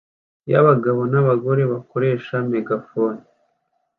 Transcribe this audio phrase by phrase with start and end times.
[0.51, 3.21] y'abagabo n'abagore bakoresha megafone